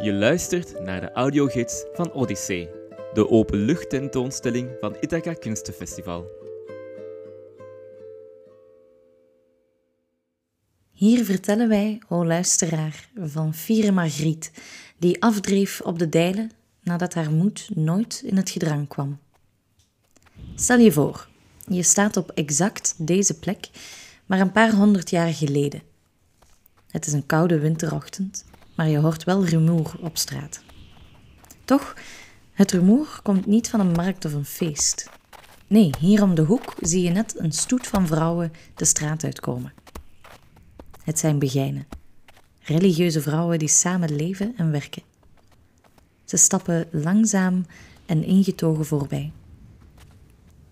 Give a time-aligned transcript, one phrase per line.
[0.00, 2.70] Je luistert naar de audiogids van Odyssee,
[3.12, 6.26] de openluchttentoonstelling van Ithaca Kunstenfestival.
[10.92, 14.50] Hier vertellen wij, o luisteraar, van Fiere Margriet,
[14.98, 16.50] die afdreef op de dijlen
[16.82, 19.18] nadat haar moed nooit in het gedrang kwam.
[20.54, 21.28] Stel je voor,
[21.66, 23.68] je staat op exact deze plek,
[24.26, 25.82] maar een paar honderd jaar geleden.
[26.90, 28.44] Het is een koude winterochtend,
[28.78, 30.62] maar je hoort wel rumoer op straat.
[31.64, 31.94] Toch,
[32.52, 35.10] het rumoer komt niet van een markt of een feest.
[35.66, 39.72] Nee, hier om de hoek zie je net een stoet van vrouwen de straat uitkomen.
[41.02, 41.86] Het zijn begijnen,
[42.60, 45.02] religieuze vrouwen die samen leven en werken.
[46.24, 47.66] Ze stappen langzaam
[48.06, 49.32] en ingetogen voorbij.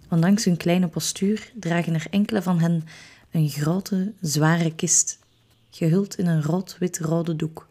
[0.09, 2.85] Ondanks hun kleine postuur dragen er enkele van hen
[3.31, 5.19] een grote, zware kist,
[5.71, 7.67] gehuld in een rood-wit-rode doek.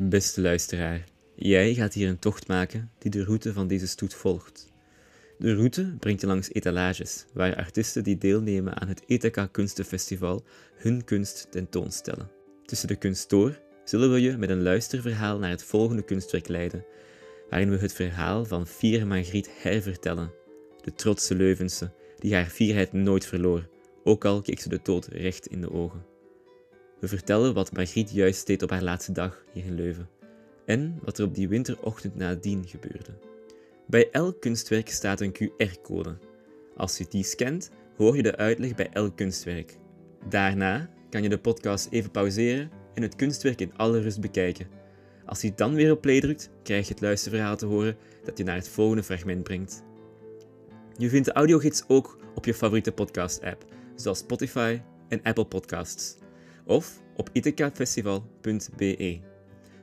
[0.00, 1.04] Beste luisteraar,
[1.34, 4.72] jij gaat hier een tocht maken die de route van deze stoet volgt.
[5.38, 10.44] De route brengt je langs etalages, waar artiesten die deelnemen aan het Ethica Kunstenfestival
[10.76, 12.30] hun kunst tentoonstellen.
[12.64, 16.84] Tussen de kunst door zullen we je met een luisterverhaal naar het volgende kunstwerk leiden,
[17.50, 20.32] waarin we het verhaal van Fiere Margriet hervertellen,
[20.80, 23.68] de trotse Leuvense, die haar fierheid nooit verloor,
[24.04, 26.17] ook al keek ze de dood recht in de ogen.
[27.00, 30.08] We vertellen wat Margriet juist deed op haar laatste dag hier in Leuven
[30.64, 33.18] en wat er op die winterochtend nadien gebeurde.
[33.86, 36.16] Bij elk kunstwerk staat een QR-code.
[36.76, 39.76] Als je die scant, hoor je de uitleg bij elk kunstwerk.
[40.28, 44.66] Daarna kan je de podcast even pauzeren en het kunstwerk in alle rust bekijken.
[45.26, 48.44] Als je dan weer op play drukt, krijg je het luisterverhaal te horen dat je
[48.44, 49.82] naar het volgende fragment brengt.
[50.96, 56.16] Je vindt de audiogids ook op je favoriete podcast-app, zoals Spotify en Apple Podcasts,
[56.68, 59.20] of op itekafestival.be.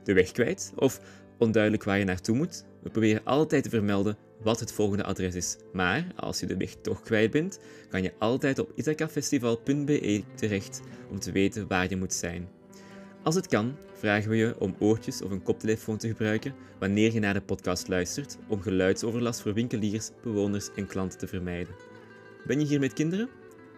[0.04, 1.00] De weg kwijt of
[1.38, 2.64] onduidelijk waar je naartoe moet?
[2.82, 5.56] We proberen altijd te vermelden wat het volgende adres is.
[5.72, 10.80] Maar als je de weg toch kwijt bent, kan je altijd op itakafestival.be terecht
[11.10, 12.48] om te weten waar je moet zijn.
[13.22, 17.20] Als het kan, vragen we je om oortjes of een koptelefoon te gebruiken wanneer je
[17.20, 21.74] naar de podcast luistert, om geluidsoverlast voor winkeliers, bewoners en klanten te vermijden.
[22.46, 23.28] Ben je hier met kinderen?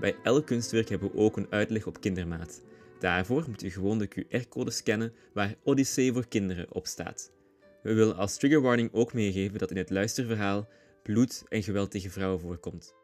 [0.00, 2.62] Bij elk kunstwerk hebben we ook een uitleg op kindermaat.
[2.98, 7.32] Daarvoor moet je gewoon de QR-code scannen waar Odyssee voor kinderen op staat.
[7.82, 10.68] We willen als trigger warning ook meegeven dat in het luisterverhaal
[11.02, 12.94] bloed en geweld tegen vrouwen voorkomt.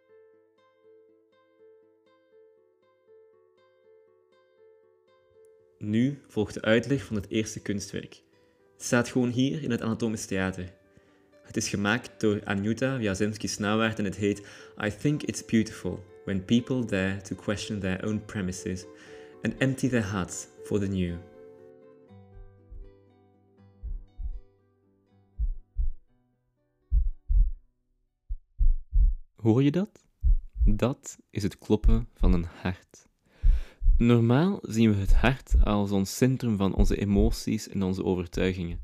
[5.79, 8.23] Nu volgt de uitleg van het eerste kunstwerk.
[8.73, 10.73] Het staat gewoon hier in het Anatomisch Theater.
[11.43, 14.47] Het is gemaakt door Anjuta Wjazemski-Snauwaard en het heet
[14.85, 18.85] I Think It's Beautiful When People Dare to Question Their Own Premises
[19.45, 21.17] and Empty Their Hearts for the New.
[29.37, 30.05] Hoor je dat?
[30.65, 33.09] Dat is het kloppen van een hart.
[33.97, 38.81] Normaal zien we het hart als ons centrum van onze emoties en onze overtuigingen.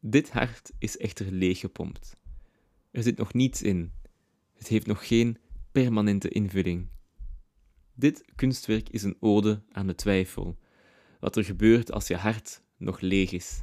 [0.00, 2.16] Dit hart is echter leeggepompt.
[2.90, 3.92] Er zit nog niets in.
[4.54, 5.38] Het heeft nog geen
[5.72, 6.88] permanente invulling.
[7.98, 10.58] Dit kunstwerk is een ode aan de twijfel,
[11.20, 13.60] wat er gebeurt als je hart nog leeg is.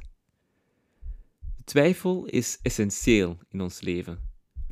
[1.56, 4.18] De twijfel is essentieel in ons leven.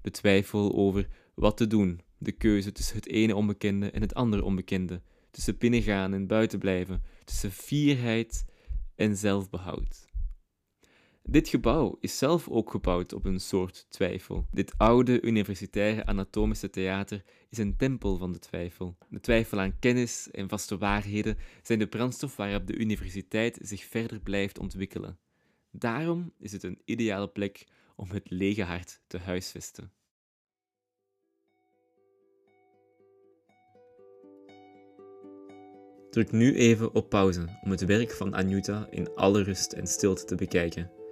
[0.03, 4.45] De twijfel over wat te doen, de keuze tussen het ene onbekende en het andere
[4.45, 8.45] onbekende, tussen binnengaan en buiten blijven, tussen fierheid
[8.95, 10.05] en zelfbehoud.
[11.29, 14.47] Dit gebouw is zelf ook gebouwd op een soort twijfel.
[14.51, 18.97] Dit oude universitaire anatomische theater is een tempel van de twijfel.
[19.09, 24.21] De twijfel aan kennis en vaste waarheden zijn de brandstof waarop de universiteit zich verder
[24.21, 25.19] blijft ontwikkelen.
[25.71, 29.93] Daarom is het een ideale plek om het lege hart te huisvesten.
[36.11, 40.25] Druk nu even op pauze om het werk van Anjuta in alle rust en stilte
[40.25, 41.03] te bekijken.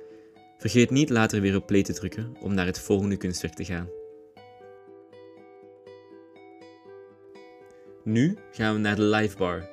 [0.62, 3.88] Vergeet niet later weer op play te drukken om naar het volgende kunstwerk te gaan.
[8.04, 9.68] Nu gaan we naar de Live Bar.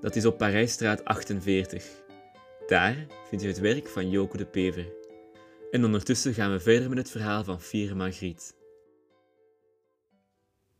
[0.00, 1.84] Dat is op Parijsstraat 48.
[2.66, 4.86] Daar vind je het werk van Joko de Pever.
[5.70, 8.54] En ondertussen gaan we verder met het verhaal van Fiere Margriet.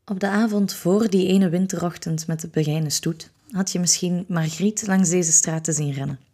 [0.05, 4.87] Op de avond voor die ene winterochtend met de begijnen stoet had je misschien Margriet
[4.87, 6.26] langs deze straten zien rennen.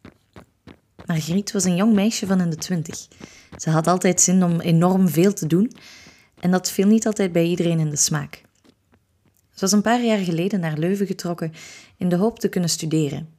[1.13, 3.07] Margriet was een jong meisje van in de twintig.
[3.57, 5.71] Ze had altijd zin om enorm veel te doen
[6.39, 8.42] en dat viel niet altijd bij iedereen in de smaak.
[9.50, 11.54] Ze was een paar jaar geleden naar Leuven getrokken
[11.98, 13.30] in de hoop te kunnen studeren,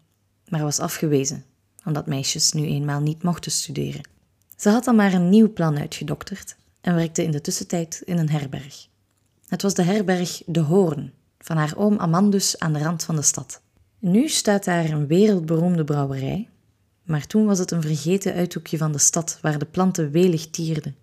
[0.48, 1.44] maar was afgewezen,
[1.84, 4.08] omdat meisjes nu eenmaal niet mochten studeren.
[4.56, 8.30] Ze had dan maar een nieuw plan uitgedokterd en werkte in de tussentijd in een
[8.30, 8.86] herberg.
[9.48, 13.22] Het was de herberg De Hoorn van haar oom Amandus aan de rand van de
[13.22, 13.60] stad.
[13.98, 16.48] Nu staat daar een wereldberoemde brouwerij,
[17.04, 20.96] maar toen was het een vergeten uithoekje van de stad waar de planten welig tierden,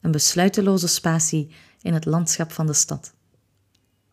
[0.00, 1.50] een besluiteloze spatie
[1.82, 3.14] in het landschap van de stad.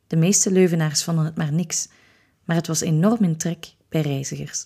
[0.07, 1.89] De meeste Leuvenaars vonden het maar niks,
[2.43, 4.65] maar het was enorm in trek bij reizigers.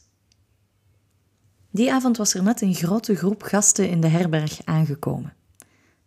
[1.71, 5.33] Die avond was er net een grote groep gasten in de herberg aangekomen.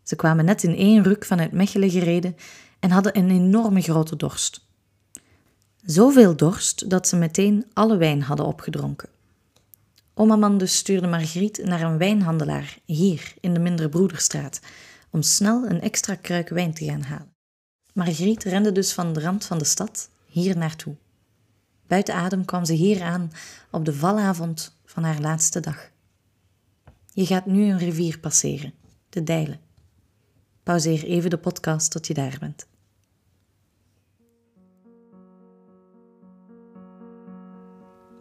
[0.02, 2.36] Ze kwamen net in één ruk vanuit Mechelen gereden
[2.80, 4.66] en hadden een enorme grote dorst.
[5.82, 9.08] Zoveel dorst dat ze meteen alle wijn hadden opgedronken.
[10.20, 14.60] Oma dus stuurde Margriet naar een wijnhandelaar hier in de Mindere Broederstraat
[15.10, 17.32] om snel een extra kruik wijn te gaan halen.
[17.92, 20.96] Margriet rende dus van de rand van de stad hier naartoe.
[21.86, 23.30] Buiten adem kwam ze hier aan
[23.70, 25.90] op de valavond van haar laatste dag.
[27.12, 28.74] Je gaat nu een rivier passeren,
[29.08, 29.60] de Dijlen.
[30.62, 32.66] Pauzeer even de podcast tot je daar bent.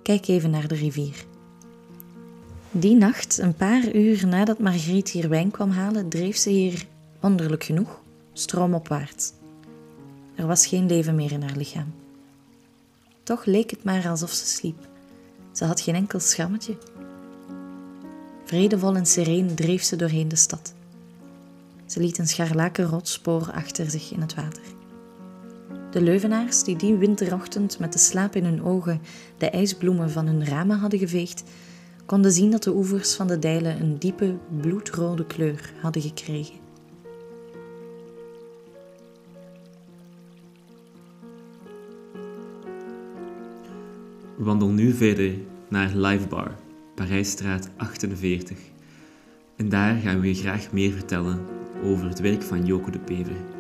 [0.02, 1.36] Kijk even naar de rivier.
[2.80, 6.86] Die nacht, een paar uur nadat Margriet hier wijn kwam halen, dreef ze hier,
[7.20, 8.02] wonderlijk genoeg,
[8.34, 9.32] stroomopwaarts.
[10.36, 11.94] Er was geen leven meer in haar lichaam.
[13.24, 14.88] Toch leek het maar alsof ze sliep.
[15.52, 16.78] Ze had geen enkel schammetje.
[18.46, 20.74] Vredevol en sereen dreef ze doorheen de stad.
[21.86, 24.64] Ze liet een scharlaken rotspoor achter zich in het water.
[25.92, 29.02] De Leuvenaars, die die winterochtend met de slaap in hun ogen
[29.38, 31.44] de ijsbloemen van hun ramen hadden geveegd,
[32.08, 36.56] konden zien dat de oevers van de dijlen een diepe, bloedrode kleur hadden gekregen.
[44.38, 45.34] Wandel nu verder
[45.70, 46.56] naar Live Bar,
[46.96, 48.58] Parijsstraat 48.
[49.56, 51.40] En daar gaan we je graag meer vertellen
[51.84, 53.57] over het werk van Joko de Pever.